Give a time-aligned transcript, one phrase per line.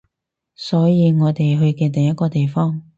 [0.55, 2.81] 所以我哋去嘅第一個地方